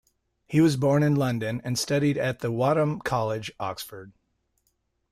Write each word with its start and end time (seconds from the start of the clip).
He 0.47 0.61
was 0.61 0.77
born 0.77 1.03
in 1.03 1.13
London 1.13 1.61
and 1.63 1.77
studied 1.77 2.17
at 2.17 2.39
the 2.39 2.51
Wadham 2.51 3.01
College, 3.01 3.51
Oxford. 3.59 4.13